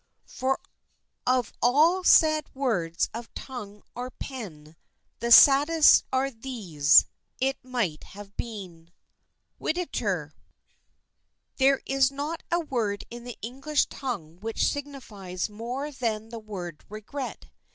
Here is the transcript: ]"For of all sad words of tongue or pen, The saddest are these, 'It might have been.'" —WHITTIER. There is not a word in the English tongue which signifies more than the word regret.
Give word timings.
]"For 0.25 0.59
of 1.27 1.53
all 1.61 2.03
sad 2.03 2.47
words 2.55 3.07
of 3.13 3.31
tongue 3.35 3.83
or 3.93 4.09
pen, 4.09 4.75
The 5.19 5.31
saddest 5.31 6.05
are 6.11 6.31
these, 6.31 7.05
'It 7.39 7.59
might 7.63 8.03
have 8.05 8.35
been.'" 8.35 8.89
—WHITTIER. 9.59 10.33
There 11.57 11.81
is 11.85 12.09
not 12.11 12.41
a 12.51 12.61
word 12.61 13.03
in 13.11 13.25
the 13.25 13.37
English 13.43 13.85
tongue 13.89 14.39
which 14.39 14.65
signifies 14.67 15.51
more 15.51 15.91
than 15.91 16.29
the 16.29 16.39
word 16.39 16.83
regret. 16.89 17.49